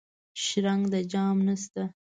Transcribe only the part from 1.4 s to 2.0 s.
نشته